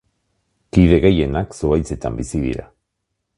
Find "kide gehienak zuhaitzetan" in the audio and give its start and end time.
0.77-2.19